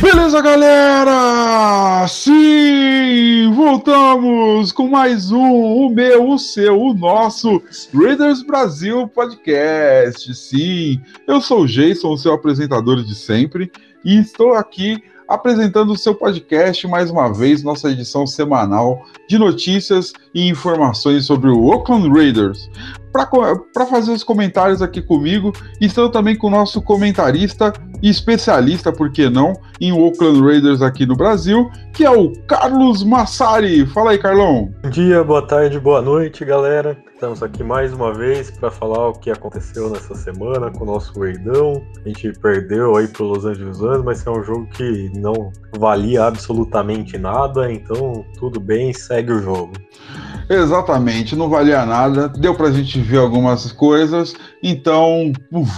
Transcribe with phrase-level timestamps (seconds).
[0.00, 2.06] Beleza, galera?
[2.06, 7.62] Sim, voltamos com mais um, o meu, o seu, o nosso
[7.94, 10.34] Raiders Brasil Podcast.
[10.34, 13.72] Sim, eu sou o Jason, o seu apresentador de sempre,
[14.04, 20.12] e estou aqui apresentando o seu podcast mais uma vez, nossa edição semanal de notícias
[20.34, 22.70] e informações sobre o Oakland Raiders
[23.72, 25.52] para fazer os comentários aqui comigo.
[25.80, 31.06] Estão também com o nosso comentarista e especialista, por que não, em Oakland Raiders aqui
[31.06, 33.86] no Brasil, que é o Carlos Massari.
[33.86, 34.70] Fala aí, Carlão.
[34.82, 37.05] Bom dia, boa tarde, boa noite, galera.
[37.16, 41.18] Estamos aqui mais uma vez para falar o que aconteceu nessa semana com o nosso
[41.18, 41.82] Raidão.
[42.04, 46.24] A gente perdeu aí pro Los Angeles Rams, mas é um jogo que não valia
[46.24, 49.72] absolutamente nada, então tudo bem, segue o jogo.
[50.46, 55.32] Exatamente, não valia nada, deu pra gente ver algumas coisas, então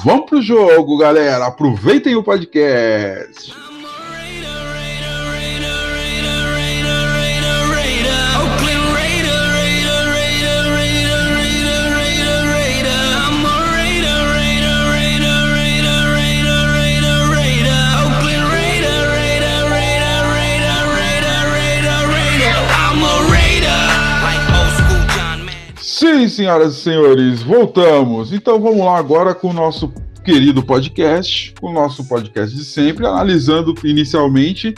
[0.04, 1.46] vamos pro jogo, galera.
[1.46, 3.54] Aproveitem o podcast.
[26.18, 28.32] Sim, senhoras e senhores, voltamos.
[28.32, 29.92] Então vamos lá agora com o nosso
[30.24, 34.74] querido podcast, o nosso podcast de sempre, analisando inicialmente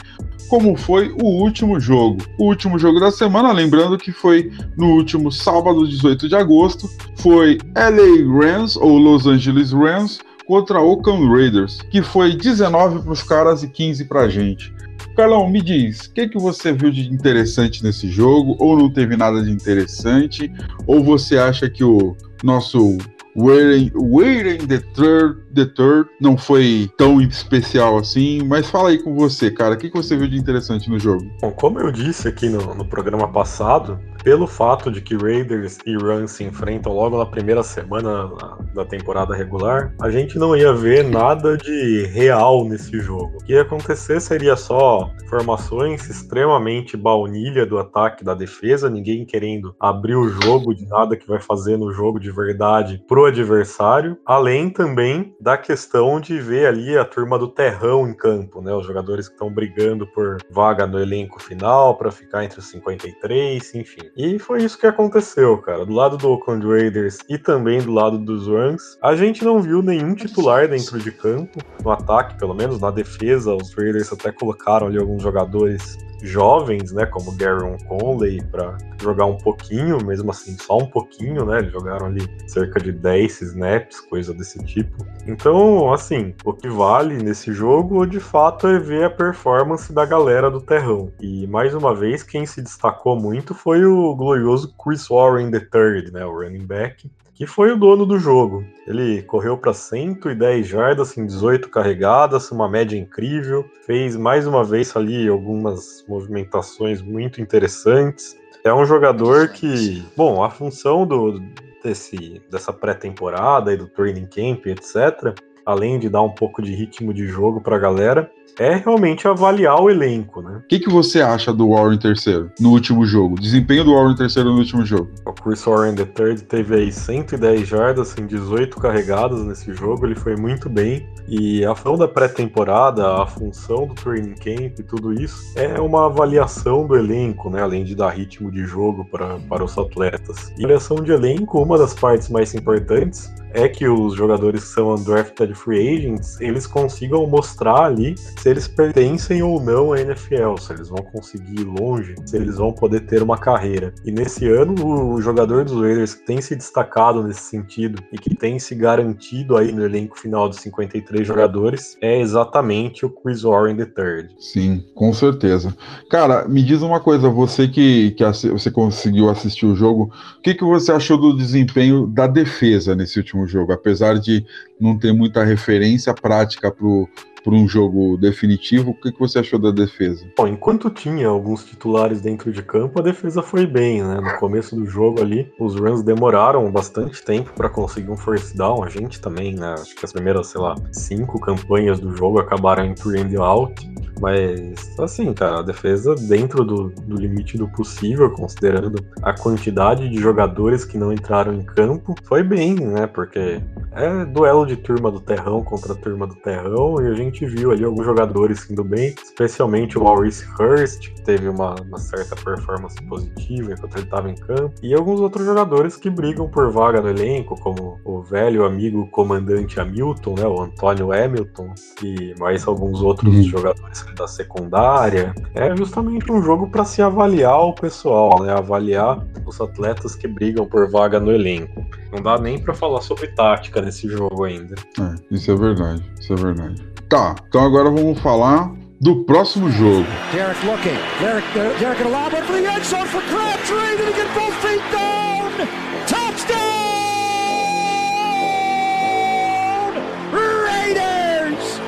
[0.47, 2.21] como foi o último jogo.
[2.37, 7.57] O último jogo da semana, lembrando que foi no último sábado, 18 de agosto, foi
[7.75, 10.19] LA Rams ou Los Angeles Rams
[10.51, 14.75] contra Oakland Raiders, que foi 19 para os caras e 15 para a gente.
[15.15, 18.57] Carlão, me diz, o que, que você viu de interessante nesse jogo?
[18.59, 20.51] Ou não teve nada de interessante?
[20.85, 22.97] Ou você acha que o nosso
[23.33, 29.49] Waiting the Third, the Third não foi tão especial assim, mas fala aí com você,
[29.49, 31.31] cara, o que, que você viu de interessante no jogo?
[31.39, 35.95] Bom, como eu disse aqui no, no programa passado, pelo fato de que Raiders e
[35.95, 38.31] Rams se enfrentam logo na primeira semana
[38.73, 43.37] da temporada regular, a gente não ia ver nada de real nesse jogo.
[43.37, 49.75] O que ia acontecer seria só formações extremamente baunilha do ataque da defesa, ninguém querendo
[49.79, 54.69] abrir o jogo de nada que vai fazer no jogo de verdade pro adversário, além
[54.69, 58.73] também da questão de ver ali a turma do terrão em campo, né?
[58.73, 63.75] Os jogadores que estão brigando por vaga no elenco final para ficar entre os 53,
[63.75, 64.10] enfim.
[64.15, 65.85] E foi isso que aconteceu, cara.
[65.85, 69.81] Do lado do Oakland Raiders e também do lado dos Rams, a gente não viu
[69.81, 73.53] nenhum titular dentro de campo, no ataque, pelo menos, na defesa.
[73.53, 79.37] Os Raiders até colocaram ali alguns jogadores jovens, né, como Darren Conley, para jogar um
[79.37, 81.59] pouquinho, mesmo assim, só um pouquinho, né?
[81.59, 85.05] Eles jogaram ali cerca de 10 snaps, coisa desse tipo.
[85.27, 90.49] Então, assim, o que vale nesse jogo, de fato, é ver a performance da galera
[90.49, 91.11] do terrão.
[91.19, 96.25] E mais uma vez, quem se destacou muito foi o glorioso Chris Warren III, né,
[96.25, 98.65] o running back, que foi o dono do jogo.
[98.87, 104.95] Ele correu para 110 jardas em 18 carregadas, uma média incrível, fez mais uma vez
[104.95, 108.37] ali algumas movimentações muito interessantes.
[108.63, 111.41] É um jogador que, bom, a função do,
[111.83, 117.13] desse, dessa pré-temporada e do training camp, etc., além de dar um pouco de ritmo
[117.13, 120.61] de jogo para a galera, é realmente avaliar o elenco, né?
[120.63, 123.39] O que, que você acha do Warren terceiro no último jogo?
[123.39, 125.09] Desempenho do Warren terceiro no último jogo?
[125.25, 130.35] O Chris Warren III teve aí 110 jardas em 18 carregadas nesse jogo, ele foi
[130.35, 131.07] muito bem.
[131.27, 136.07] E a função da pré-temporada, a função do training camp e tudo isso é uma
[136.07, 137.61] avaliação do elenco, né?
[137.61, 140.51] Além de dar ritmo de jogo para, para os atletas.
[140.57, 144.93] E avaliação de elenco, uma das partes mais importantes é que os jogadores que são
[144.93, 150.73] undrafted free agents, eles consigam mostrar ali se eles pertencem ou não à NFL, se
[150.73, 153.93] eles vão conseguir ir longe, se eles vão poder ter uma carreira.
[154.05, 158.35] E nesse ano, o jogador dos Raiders que tem se destacado nesse sentido e que
[158.35, 163.77] tem se garantido aí no elenco final de 53 jogadores é exatamente o Chris Warren
[163.77, 164.29] III.
[164.39, 165.75] Sim, com certeza.
[166.09, 170.53] Cara, me diz uma coisa, você que, que você conseguiu assistir o jogo, o que,
[170.53, 173.71] que você achou do desempenho da defesa nesse último jogo?
[173.71, 174.45] Apesar de
[174.79, 178.91] não ter muita referência prática para um jogo definitivo.
[178.91, 180.25] O que, que você achou da defesa?
[180.37, 184.19] Bom, enquanto tinha alguns titulares dentro de campo, a defesa foi bem, né?
[184.21, 188.83] No começo do jogo ali, os runs demoraram bastante tempo para conseguir um force down.
[188.83, 189.73] A gente também, né?
[189.73, 193.91] Acho que as primeiras, sei lá, cinco campanhas do jogo acabaram em three and out.
[194.19, 200.19] Mas, assim, cara, a defesa dentro do, do limite do possível, considerando a quantidade de
[200.19, 203.07] jogadores que não entraram em campo, foi bem, né?
[203.07, 203.59] Porque
[203.93, 207.83] é duelo de turma do terrão contra turma do terrão, e a gente viu ali
[207.83, 213.73] alguns jogadores indo bem, especialmente o Maurice Hurst, que teve uma, uma certa performance positiva
[213.73, 217.59] enquanto ele estava em campo, e alguns outros jogadores que brigam por vaga no elenco,
[217.59, 220.47] como o velho amigo comandante Hamilton, né?
[220.47, 221.73] O Antônio Hamilton,
[222.03, 223.43] e mais alguns outros uhum.
[223.43, 228.53] jogadores da secundária, é justamente um jogo para se avaliar o pessoal, né?
[228.53, 231.85] Avaliar os atletas que brigam por vaga no elenco.
[232.11, 234.75] Não dá nem para falar sobre tática nesse jogo ainda.
[234.99, 236.81] É, isso é verdade, isso é verdade.
[237.09, 240.05] Tá, então agora vamos falar do próximo jogo.
[240.31, 240.97] Derek looking.
[241.19, 241.47] Derek,
[241.79, 243.97] Derek in for the end zone for Crabtree.
[243.97, 245.67] Did he get both feet down?
[246.07, 246.81] Touchdown!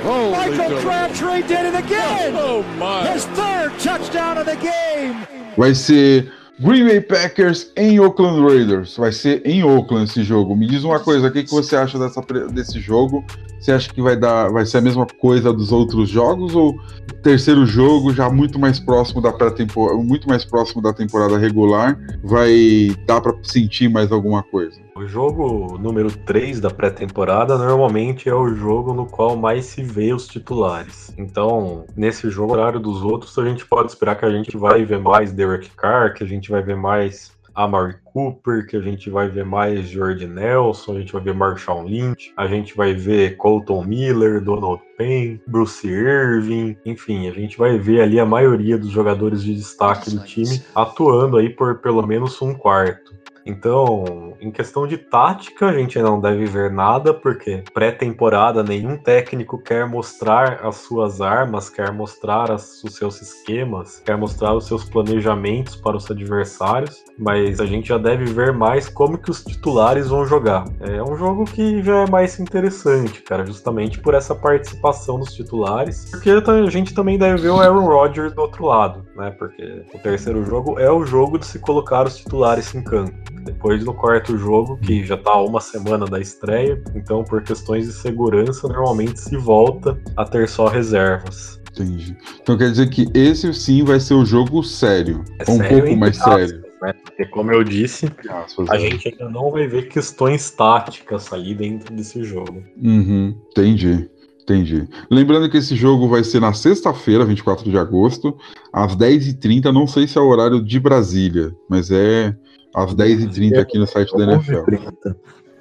[0.04, 2.34] Holy Michael Crabtree did it again.
[2.36, 3.08] Oh, my.
[3.08, 5.16] His third touchdown of the game.
[5.56, 6.30] Vai ser
[6.60, 8.96] Green Bay Packers em Oakland Raiders.
[8.96, 10.56] Vai ser em Oakland esse jogo.
[10.56, 12.22] Me diz uma coisa, o que, que você acha dessa,
[12.52, 13.24] desse jogo?
[13.60, 16.78] Você acha que vai dar, vai ser a mesma coisa dos outros jogos ou
[17.24, 22.94] terceiro jogo já muito mais próximo da pré-temporada, muito mais próximo da temporada regular, vai
[23.08, 24.83] dar para sentir mais alguma coisa?
[24.96, 30.14] O jogo número 3 da pré-temporada normalmente é o jogo no qual mais se vê
[30.14, 31.12] os titulares.
[31.18, 35.00] Então, nesse jogo, horário dos outros, a gente pode esperar que a gente vai ver
[35.00, 39.28] mais Derek Carr, que a gente vai ver mais Amari Cooper, que a gente vai
[39.30, 43.84] ver mais Jordan Nelson, a gente vai ver Marshall Lynch, a gente vai ver Colton
[43.84, 49.44] Miller, Donald Payne, Bruce Irving, enfim, a gente vai ver ali a maioria dos jogadores
[49.44, 53.24] de destaque do time atuando aí por pelo menos um quarto.
[53.46, 59.58] Então, em questão de tática, a gente não deve ver nada, porque pré-temporada nenhum técnico
[59.58, 64.84] quer mostrar as suas armas, quer mostrar as, os seus esquemas, quer mostrar os seus
[64.84, 70.08] planejamentos para os adversários, mas a gente já deve ver mais como que os titulares
[70.08, 70.66] vão jogar.
[70.80, 76.10] É um jogo que já é mais interessante, cara, justamente por essa participação dos titulares,
[76.12, 79.32] porque a gente também deve ver o Aaron Rodgers do outro lado, né?
[79.32, 83.33] Porque o terceiro jogo é o jogo de se colocar os titulares em campo.
[83.44, 87.94] Depois do quarto jogo, que já tá uma semana da estreia, então por questões de
[87.94, 91.62] segurança, normalmente se volta a ter só reservas.
[91.72, 92.16] Entendi.
[92.42, 95.24] Então quer dizer que esse sim vai ser o jogo sério.
[95.40, 96.64] É um sério pouco mais aspas, sério.
[96.82, 96.94] Né?
[97.04, 98.80] Porque, como eu disse, aspas, a é.
[98.80, 102.64] gente ainda não vai ver questões táticas ali dentro desse jogo.
[102.82, 104.10] Uhum, entendi.
[104.44, 104.90] Entendi.
[105.10, 108.38] Lembrando que esse jogo vai ser na sexta-feira, 24 de agosto,
[108.74, 109.72] às 10h30.
[109.72, 112.36] Não sei se é o horário de Brasília, mas é
[112.74, 114.64] às 10h30 aqui no site da NFL.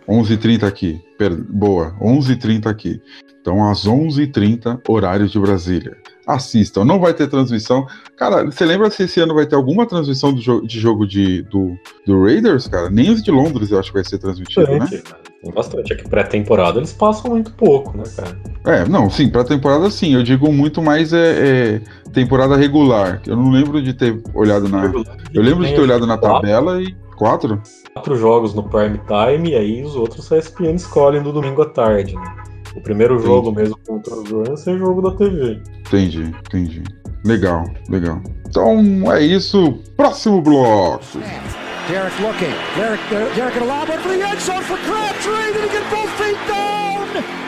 [0.09, 1.01] 11h30 aqui.
[1.49, 3.01] Boa, 11h30 aqui.
[3.41, 5.97] Então, às 11h30, horário de Brasília.
[6.25, 7.85] Assistam, não vai ter transmissão.
[8.17, 11.77] Cara, você lembra se esse ano vai ter alguma transmissão jo de jogo de, do,
[12.07, 12.89] do Raiders, cara?
[12.89, 14.87] Nem os de Londres eu acho que vai ser transmitido, né?
[15.43, 15.93] Tem bastante.
[15.93, 18.39] Aqui pré-temporada eles passam muito pouco, né, cara?
[18.65, 20.15] É, não, sim, pré-temporada sim.
[20.15, 21.81] Eu digo muito mais é, é,
[22.13, 23.21] temporada regular.
[23.27, 24.85] Eu não lembro de ter olhado na.
[25.35, 27.63] Eu lembro de ter olhado na tabela e Quatro?
[27.95, 31.67] Quatro jogos no prime time e aí os outros a ESPN escolhem no domingo à
[31.67, 32.17] tarde.
[32.17, 32.37] Né?
[32.75, 33.29] O primeiro entendi.
[33.29, 35.63] jogo mesmo contra os Rams é jogo da TV.
[35.87, 36.83] Entendi, entendi.
[37.25, 38.21] Legal, legal.
[38.49, 39.79] Então é isso.
[39.97, 41.05] Próximo bloco.
[41.89, 42.51] Derek looking.
[42.77, 45.53] Derek, Derek in a lob for the end zone for Crabtree.
[45.53, 47.42] Did he get both feet down?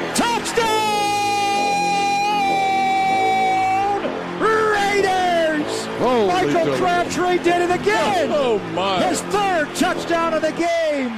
[6.04, 8.28] Holy Michael Crabtree did it again.
[8.30, 9.02] Oh my.
[9.08, 11.10] His third touchdown of the game.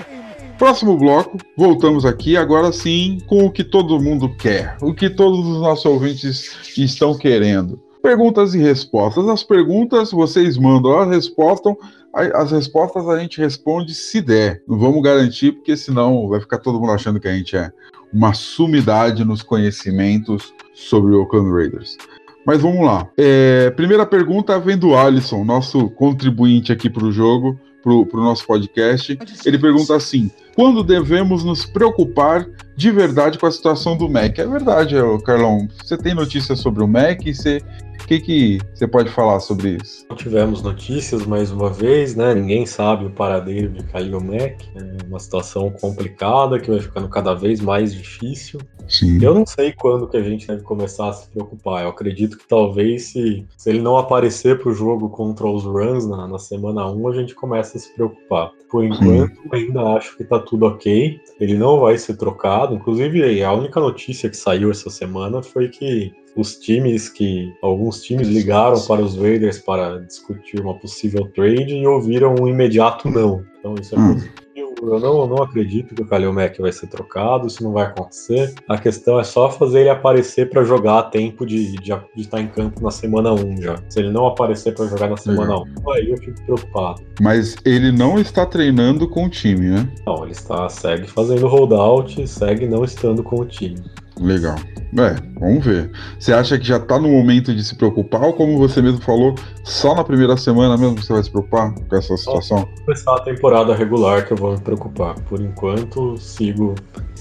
[0.59, 5.45] Próximo bloco, voltamos aqui agora sim com o que todo mundo quer, o que todos
[5.45, 7.81] os nossos ouvintes estão querendo.
[8.01, 9.29] Perguntas e respostas.
[9.29, 11.75] As perguntas vocês mandam, as respostas,
[12.15, 14.63] as respostas a gente responde se der.
[14.69, 17.73] Não vamos garantir, porque senão vai ficar todo mundo achando que a gente é
[18.13, 21.99] uma sumidade nos conhecimentos sobre o Oakland Raiders.
[22.47, 23.09] Mas vamos lá.
[23.19, 28.47] É, primeira pergunta vem do Alisson, nosso contribuinte aqui para o jogo, pro, pro nosso
[28.47, 29.19] podcast.
[29.45, 34.39] Ele pergunta assim: quando devemos nos preocupar de verdade com a situação do Mac?
[34.39, 34.95] É verdade,
[35.25, 35.69] Carlão.
[35.85, 37.21] Você tem notícias sobre o Mac?
[37.27, 37.63] Você
[38.07, 40.07] o que, que você pode falar sobre isso?
[40.09, 42.35] Não tivemos notícias mais uma vez, né?
[42.37, 44.65] Ninguém sabe o paradeiro de Khalil Mack.
[44.77, 48.61] É uma situação complicada que vai ficando cada vez mais difícil.
[48.89, 49.19] Sim.
[49.21, 51.83] Eu não sei quando que a gente deve começar a se preocupar.
[51.83, 56.07] Eu acredito que talvez se, se ele não aparecer para o jogo contra os Runs
[56.07, 58.53] na, na semana 1, a gente começa a se preocupar.
[58.71, 59.49] Por enquanto, Sim.
[59.53, 61.21] ainda acho que está tudo ok.
[61.39, 62.75] Ele não vai ser trocado.
[62.75, 67.53] Inclusive, a única notícia que saiu essa semana foi que os times que.
[67.63, 73.11] Alguns times ligaram para os Raiders para discutir uma possível trade e ouviram um imediato
[73.11, 73.45] não.
[73.59, 74.21] Então isso é hum.
[74.57, 74.75] Positivo.
[74.83, 78.55] Eu não, não acredito que o Kalil Mack vai ser trocado, isso não vai acontecer.
[78.69, 82.41] A questão é só fazer ele aparecer para jogar a tempo de, de, de, estar
[82.41, 83.77] em campo na semana 1 já.
[83.89, 87.03] Se ele não aparecer para jogar na semana 1, aí eu fico preocupado.
[87.21, 89.89] Mas ele não está treinando com o time, né?
[90.07, 93.83] Não, ele está segue fazendo holdout, segue não estando com o time.
[94.21, 94.57] Legal.
[94.99, 95.91] É, vamos ver.
[96.19, 99.35] Você acha que já tá no momento de se preocupar ou como você mesmo falou,
[99.63, 102.61] só na primeira semana mesmo você vai se preocupar com essa situação?
[102.61, 105.15] Só começar a temporada regular que eu vou me preocupar.
[105.23, 106.75] Por enquanto, sigo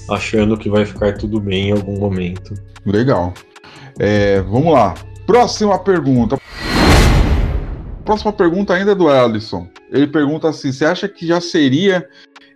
[0.10, 2.54] achando que vai ficar tudo bem em algum momento.
[2.86, 3.34] Legal.
[4.00, 4.94] É, vamos lá.
[5.26, 6.38] Próxima pergunta.
[8.06, 9.68] Próxima pergunta ainda é do Ellison.
[9.92, 12.08] Ele pergunta assim: você acha que já seria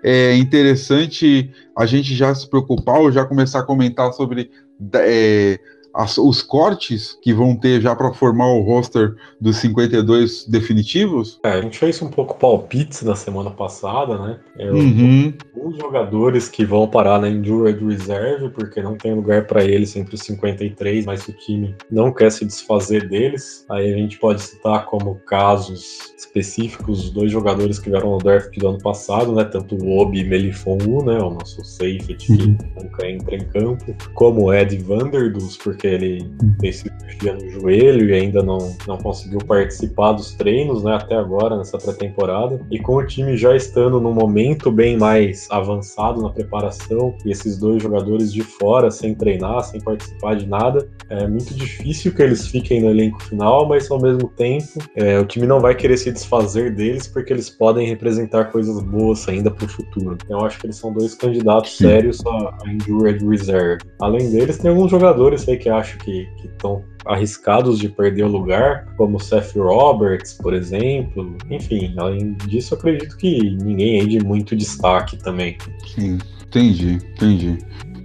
[0.04, 4.52] é interessante a gente já se preocupar ou já começar a comentar sobre
[4.94, 5.60] é,
[5.94, 11.40] as, os cortes que vão ter já para formar o roster dos 52 definitivos?
[11.44, 14.40] É, a gente fez um pouco palpites na semana passada, né?
[14.58, 15.34] Eu, uhum.
[15.56, 20.16] Os jogadores que vão parar na Endured Reserve, porque não tem lugar para eles entre
[20.16, 23.66] os 53, mas o time não quer se desfazer deles.
[23.70, 28.56] Aí a gente pode citar como casos específicos os dois jogadores que vieram no draft
[28.58, 29.44] do ano passado, né?
[29.44, 31.18] Tanto o Obi Melifonwu, né?
[31.20, 32.58] O nosso safety uhum.
[32.58, 38.10] que nunca entra em campo, como o Ed Vanderdoes, porque ele tem cirurgia no joelho
[38.10, 40.96] e ainda não, não conseguiu participar dos treinos, né?
[40.96, 42.60] Até agora, nessa pré-temporada.
[42.72, 47.58] E com o time já estando num momento bem mais avançado na preparação e esses
[47.58, 52.48] dois jogadores de fora, sem treinar, sem participar de nada, é muito difícil que eles
[52.48, 56.12] fiquem no elenco final, mas ao mesmo tempo é, o time não vai querer se
[56.12, 60.18] desfazer deles porque eles podem representar coisas boas ainda para o futuro.
[60.24, 61.86] Então eu acho que eles são dois candidatos Sim.
[61.86, 63.84] sérios a, a Injured Reserve.
[64.00, 68.94] Além deles, tem alguns jogadores aí que acho que estão arriscados de perder o lugar,
[68.98, 71.36] como Seth Roberts, por exemplo.
[71.50, 75.58] Enfim, além disso, acredito que ninguém é de muito destaque também.
[75.88, 77.58] Sim, entendi, entendi.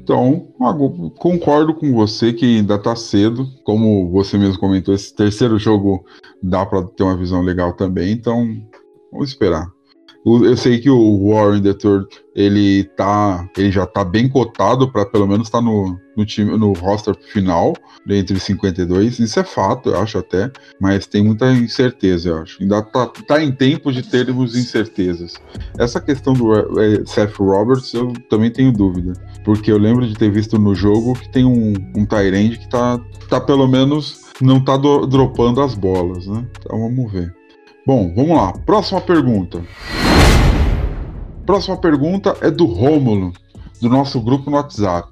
[0.04, 0.48] Então,
[1.16, 3.46] concordo com você que ainda está cedo.
[3.64, 6.04] Como você mesmo comentou, esse terceiro jogo
[6.42, 8.12] dá para ter uma visão legal também.
[8.12, 8.46] Então,
[9.10, 9.73] vamos esperar.
[10.24, 15.26] Eu sei que o Warren Third ele tá, ele já tá bem cotado para pelo
[15.26, 17.74] menos estar tá no, no time, no roster final
[18.08, 19.18] entre 52.
[19.18, 20.50] Isso é fato, eu acho até,
[20.80, 22.62] mas tem muita incerteza, eu acho.
[22.62, 25.34] Ainda tá, tá em tempo de termos incertezas.
[25.78, 29.12] Essa questão do é, Seth Roberts eu também tenho dúvida,
[29.44, 32.98] porque eu lembro de ter visto no jogo que tem um, um Tyrande que tá,
[33.28, 36.46] tá pelo menos não tá do, dropando as bolas, né?
[36.58, 37.43] Então vamos ver.
[37.86, 38.52] Bom, vamos lá.
[38.64, 39.62] Próxima pergunta.
[41.44, 43.32] Próxima pergunta é do Rômulo,
[43.78, 45.08] do nosso grupo no WhatsApp.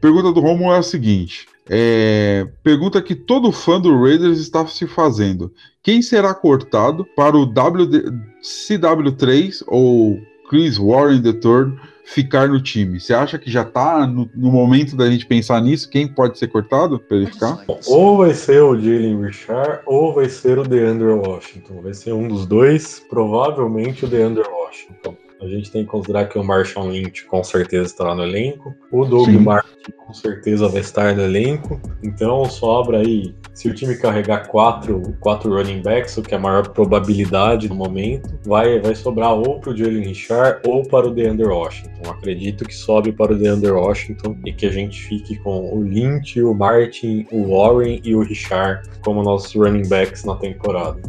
[0.00, 4.86] Pergunta do Rômulo é a seguinte: é, pergunta que todo fã do Raiders está se
[4.86, 5.52] fazendo.
[5.82, 8.10] Quem será cortado para o WD,
[8.42, 10.18] CW3 ou
[10.48, 13.00] Chris Warren III ficar no time?
[13.00, 15.90] Você acha que já está no, no, momento da gente pensar nisso?
[15.90, 17.64] Quem pode ser cortado para ele ficar?
[17.86, 21.82] Ou vai ser o Jalen Richard ou vai ser o DeAndre Washington.
[21.82, 25.16] Vai ser um dos dois, provavelmente o DeAndre Washington.
[25.40, 28.74] A gente tem que considerar que o Marshall Lynch com certeza estará no elenco.
[28.90, 31.80] O Doug Martin com certeza vai estar no elenco.
[32.02, 36.40] Então sobra aí, se o time carregar quatro, quatro running backs, o que é a
[36.40, 41.10] maior probabilidade no momento, vai, vai sobrar ou para o Jalen Richard ou para o
[41.10, 42.10] DeAndre Washington.
[42.10, 46.40] Acredito que sobe para o DeAndre Washington e que a gente fique com o Lynch,
[46.40, 51.00] o Martin, o Warren e o Richard como nossos running backs na temporada.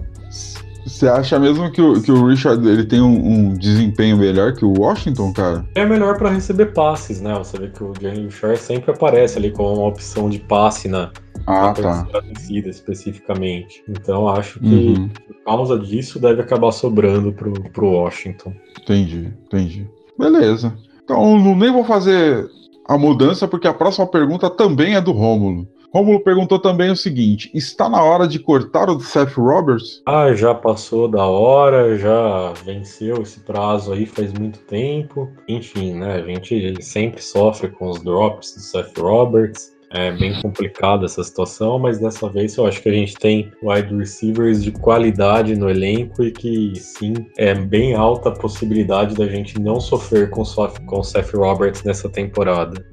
[0.88, 4.64] Você acha mesmo que o, que o Richard ele tem um, um desempenho melhor que
[4.64, 5.66] o Washington, cara?
[5.76, 7.34] É melhor para receber passes, né?
[7.38, 11.12] Você vê que o Jalen Richard sempre aparece ali como uma opção de passe na,
[11.46, 12.08] ah, tá.
[12.50, 13.84] especificamente.
[13.88, 15.10] Então acho que uhum.
[15.10, 18.54] por causa disso deve acabar sobrando pro, pro Washington.
[18.82, 19.90] Entendi, entendi.
[20.18, 20.74] Beleza.
[21.04, 22.50] Então nem vou fazer
[22.88, 25.68] a mudança porque a próxima pergunta também é do Rômulo.
[25.94, 30.02] Romulo perguntou também o seguinte: está na hora de cortar o Seth Roberts?
[30.06, 35.32] Ah, já passou da hora, já venceu esse prazo aí faz muito tempo.
[35.48, 36.16] Enfim, né?
[36.16, 39.78] A gente sempre sofre com os drops do Seth Roberts.
[39.90, 43.96] É bem complicada essa situação, mas dessa vez eu acho que a gente tem wide
[43.96, 49.58] receivers de qualidade no elenco e que sim, é bem alta a possibilidade da gente
[49.58, 52.86] não sofrer com o Seth Roberts nessa temporada.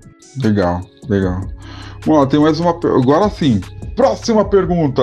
[0.42, 1.40] Legal, legal.
[2.04, 2.70] Bom, tem mais uma.
[2.70, 3.60] Agora sim,
[3.94, 5.02] próxima pergunta.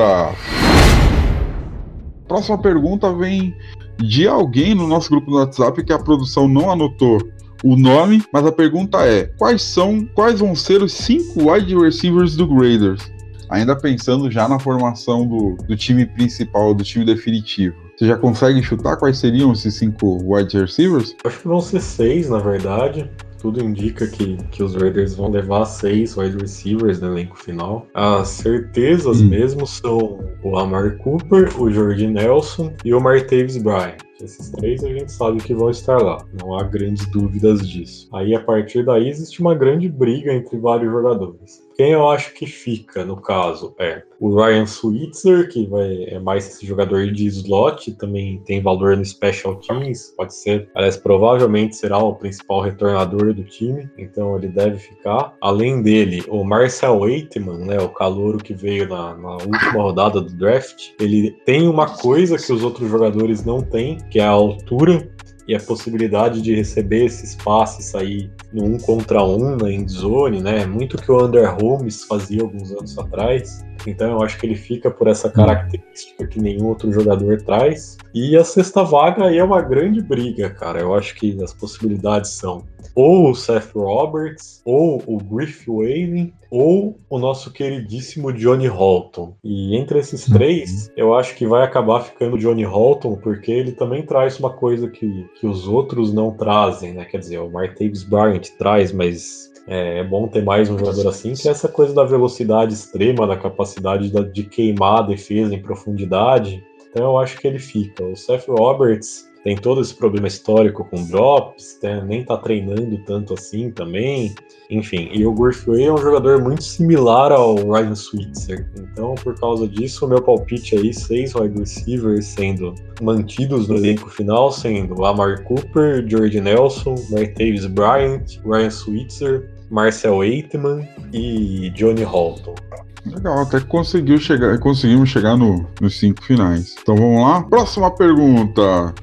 [2.28, 3.56] Próxima pergunta vem
[3.98, 7.20] de alguém no nosso grupo no WhatsApp que a produção não anotou
[7.64, 12.36] o nome, mas a pergunta é: quais são, quais vão ser os cinco wide receivers
[12.36, 13.12] do Raiders?
[13.50, 17.76] Ainda pensando já na formação do, do time principal, do time definitivo.
[17.98, 21.16] Você já consegue chutar quais seriam esses cinco wide receivers?
[21.26, 23.10] Acho que vão ser seis, na verdade
[23.42, 27.88] tudo indica que, que os Raiders vão levar seis wide receivers no elenco final.
[27.94, 29.30] As certezas hum.
[29.30, 33.98] mesmo são o Amar Cooper, o Jordi Nelson e o Martavis Bryant.
[34.22, 38.08] Esses três a gente sabe que vão estar lá, não há grandes dúvidas disso.
[38.13, 41.62] Aí a partir daí existe uma grande briga entre vários jogadores.
[41.75, 46.48] Quem eu acho que fica, no caso, é o Ryan Switzer, que vai, é mais
[46.48, 51.98] esse jogador de slot, também tem valor no Special Teams, pode ser, aliás, provavelmente será
[51.98, 55.34] o principal retornador do time, então ele deve ficar.
[55.42, 60.32] Além dele, o Marcel Waitman, né, o calouro que veio na, na última rodada do
[60.36, 65.10] draft, ele tem uma coisa que os outros jogadores não têm, que é a altura
[65.48, 70.65] e a possibilidade de receber esses passes aí no um contra um na endzone, né?
[70.65, 73.65] Muito que o Under Holmes fazia alguns anos atrás.
[73.90, 77.98] Então eu acho que ele fica por essa característica que nenhum outro jogador traz.
[78.14, 80.80] E a sexta vaga aí é uma grande briga, cara.
[80.80, 82.64] Eu acho que as possibilidades são
[82.96, 89.36] ou o Seth Roberts, ou o Griff Wayne, ou o nosso queridíssimo Johnny Holton.
[89.44, 90.34] E entre esses uhum.
[90.34, 94.90] três, eu acho que vai acabar ficando Johnny Holton, porque ele também traz uma coisa
[94.90, 97.06] que, que os outros não trazem, né?
[97.06, 101.34] Quer dizer, o Martavis Bryant traz, mas é, é, bom ter mais um jogador assim,
[101.34, 106.63] que é essa coisa da velocidade extrema, da capacidade de queimar a defesa em profundidade.
[106.89, 108.03] Então eu acho que ele fica.
[108.03, 112.04] O Seth Roberts tem todo esse problema histórico com drops, né?
[112.06, 114.36] nem tá treinando tanto assim também.
[114.70, 118.70] Enfim, e o Gurfway é um jogador muito similar ao Ryan Switzer.
[118.78, 124.10] Então, por causa disso, o meu palpite aí, seis wide receivers sendo mantidos no elenco
[124.10, 132.56] final, sendo Amar Cooper, George Nelson, Martavis Bryant, Ryan Switzer, Marcel Aitman e Johnny Holton.
[133.05, 136.75] Legal, até que conseguiu chegar, conseguimos chegar no, nos cinco finais.
[136.81, 137.42] Então vamos lá.
[137.44, 138.94] Próxima pergunta.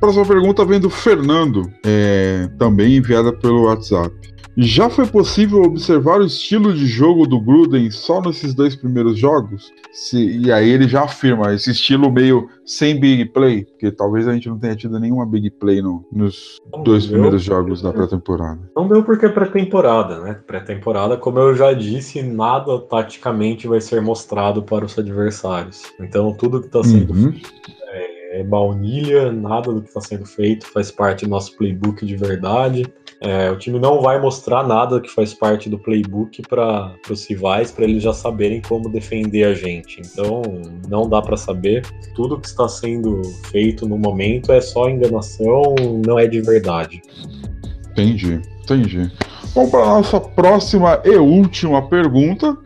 [0.00, 4.14] Próxima pergunta vem do Fernando, é, também enviada pelo WhatsApp.
[4.60, 9.72] Já foi possível observar o estilo de jogo do Gruden só nesses dois primeiros jogos?
[9.92, 14.34] Se, e aí ele já afirma esse estilo meio sem big play, porque talvez a
[14.34, 18.58] gente não tenha tido nenhuma big play no, nos não dois primeiros jogos da pré-temporada.
[18.74, 20.40] Não deu porque é pré-temporada, né?
[20.44, 25.84] Pré-temporada, como eu já disse, nada taticamente vai ser mostrado para os adversários.
[26.00, 27.32] Então tudo que está sendo uhum.
[28.38, 32.86] É, baunilha, nada do que está sendo feito faz parte do nosso playbook de verdade.
[33.20, 37.72] É, o time não vai mostrar nada que faz parte do playbook para os rivais,
[37.72, 40.00] para eles já saberem como defender a gente.
[40.00, 40.42] Então,
[40.88, 41.84] não dá para saber.
[42.14, 43.20] Tudo que está sendo
[43.50, 45.74] feito no momento é só enganação,
[46.06, 47.02] não é de verdade.
[47.90, 49.10] Entendi, entendi.
[49.52, 52.56] Vamos para a nossa próxima e última pergunta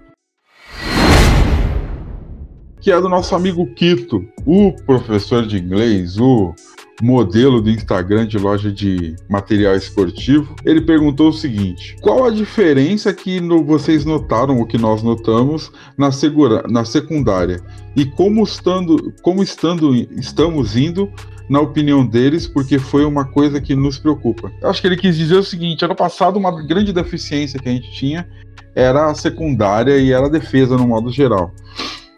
[2.82, 6.52] que é do nosso amigo Quito, o professor de inglês, o
[7.00, 10.56] modelo do Instagram de loja de material esportivo.
[10.64, 15.70] Ele perguntou o seguinte: qual a diferença que no, vocês notaram, o que nós notamos,
[15.96, 17.60] na, segura, na secundária?
[17.94, 21.08] E como, estando, como estando, estamos indo
[21.48, 24.50] na opinião deles, porque foi uma coisa que nos preocupa.
[24.60, 27.72] Eu acho que ele quis dizer o seguinte: ano passado, uma grande deficiência que a
[27.72, 28.28] gente tinha
[28.74, 31.54] era a secundária e era a defesa no modo geral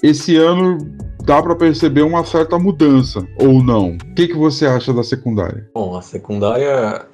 [0.05, 0.77] esse ano
[1.25, 3.93] dá para perceber uma certa mudança, ou não?
[3.93, 5.67] O que, que você acha da secundária?
[5.73, 7.07] Bom, a secundária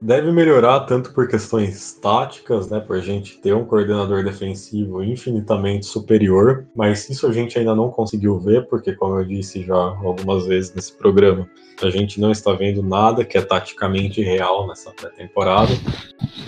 [0.00, 5.86] deve melhorar tanto por questões táticas, né, por a gente ter um coordenador defensivo infinitamente
[5.86, 10.44] superior, mas isso a gente ainda não conseguiu ver, porque como eu disse já algumas
[10.44, 11.48] vezes nesse programa,
[11.80, 15.72] a gente não está vendo nada que é taticamente real nessa pré-temporada,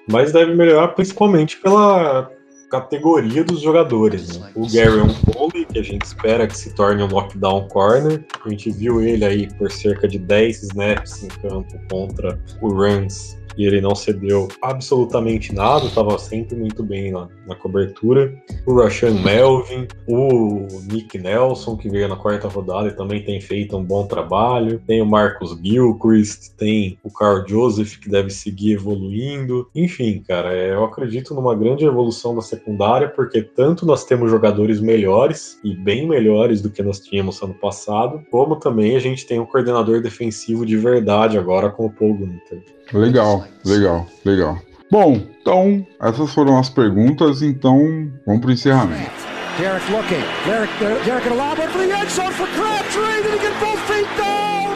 [0.09, 2.28] mas deve melhorar principalmente pela
[2.74, 4.38] categoria dos jogadores.
[4.38, 4.50] Né?
[4.54, 4.98] O Gary
[5.33, 8.24] Cole que a gente espera que se torne um lockdown corner.
[8.44, 13.37] A gente viu ele aí por cerca de 10 snaps em campo contra o Rams
[13.56, 18.34] e ele não cedeu absolutamente nada, estava sempre muito bem na, na cobertura.
[18.66, 23.76] O Rashan Melvin, o Nick Nelson, que veio na quarta rodada e também tem feito
[23.76, 24.80] um bom trabalho.
[24.86, 29.68] Tem o Marcos Gilchrist, tem o Carl Joseph, que deve seguir evoluindo.
[29.74, 34.80] Enfim, cara, é, eu acredito numa grande evolução da secundária, porque tanto nós temos jogadores
[34.80, 39.40] melhores e bem melhores do que nós tínhamos ano passado, como também a gente tem
[39.40, 42.62] um coordenador defensivo de verdade agora com o Paul Gunter.
[42.92, 44.59] Legal, legal, legal.
[44.90, 47.78] Bom, então essas foram as perguntas, então
[48.26, 49.24] vamos para o encerramento.
[49.59, 50.22] Derek looking.
[50.44, 50.72] Derek,
[51.04, 53.22] Derek lob for the end zone for Crabtree.
[53.22, 54.74] Did he get both feet down?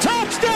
[0.00, 0.52] Touchdown!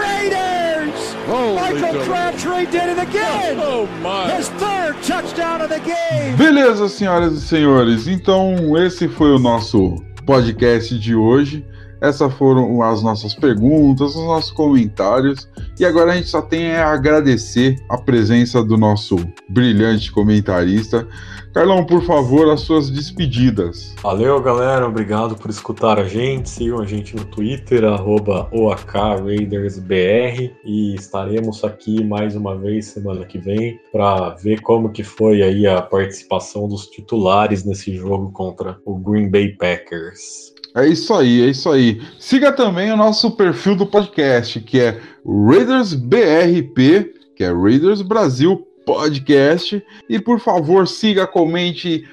[0.00, 1.14] Raiders!
[1.26, 3.58] Holy Michael Crabtree did it again!
[3.58, 4.30] Oh my!
[4.36, 6.36] His third touchdown of the game!
[6.36, 8.06] Beleza, senhoras e senhores.
[8.06, 11.64] Então esse foi o nosso podcast de hoje.
[12.04, 15.48] Essas foram as nossas perguntas, os nossos comentários.
[15.80, 19.16] E agora a gente só tem a agradecer a presença do nosso
[19.48, 21.08] brilhante comentarista.
[21.54, 23.94] Carlão, por favor, as suas despedidas.
[24.02, 24.86] Valeu, galera.
[24.86, 26.50] Obrigado por escutar a gente.
[26.50, 30.54] Sigam a gente no Twitter, OAKRaidersBR.
[30.62, 35.66] E estaremos aqui mais uma vez semana que vem para ver como que foi aí
[35.66, 40.53] a participação dos titulares nesse jogo contra o Green Bay Packers.
[40.76, 42.02] É isso aí, é isso aí.
[42.18, 48.66] Siga também o nosso perfil do podcast, que é Raiders BRP, que é Raiders Brasil
[48.84, 49.80] Podcast.
[50.08, 52.04] E por favor, siga, comente,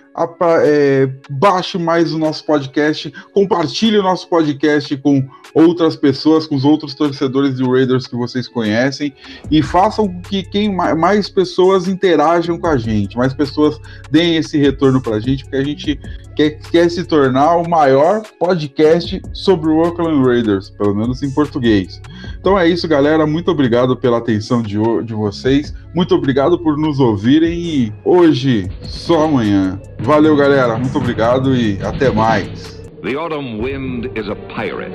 [0.64, 6.64] é, baixe mais o nosso podcast, compartilhe o nosso podcast com outras pessoas, com os
[6.64, 9.14] outros torcedores de Raiders que vocês conhecem
[9.50, 14.58] e façam com que quem, mais pessoas interajam com a gente, mais pessoas deem esse
[14.58, 16.00] retorno para a gente, porque a gente
[16.36, 22.02] quer, quer se tornar o maior podcast sobre o Oakland Raiders, pelo menos em português.
[22.40, 23.26] Então é isso, galera.
[23.28, 25.74] Muito obrigado pela atenção de, de vocês.
[25.94, 29.80] Muito obrigado por nos ouvirem e hoje, só amanhã.
[30.02, 30.78] Valeu, galera.
[30.78, 32.82] Muito obrigado e até mais.
[33.04, 34.92] The autumn wind is a pirate,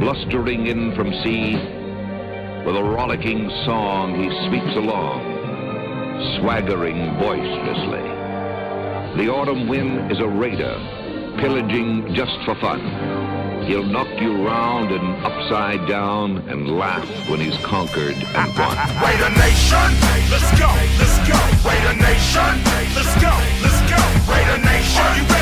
[0.00, 1.56] blustering in from sea.
[2.64, 5.20] With a rollicking song, he sweeps along,
[6.38, 8.02] swaggering boisterously.
[9.16, 10.76] The autumn wind is a raider,
[11.40, 13.31] pillaging just for fun.
[13.66, 18.76] He'll knock you round and upside down and laugh when he's conquered and won.
[19.02, 19.88] Raider Nation,
[20.30, 20.66] let's go,
[20.98, 21.38] let's go.
[21.62, 22.52] Raider Nation,
[22.94, 24.32] let's go, let's go.
[24.32, 25.41] Raider Nation,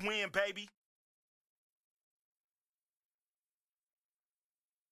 [0.00, 0.68] Win, baby.